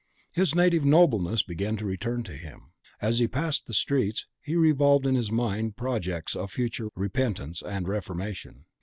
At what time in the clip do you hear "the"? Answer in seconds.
3.67-3.73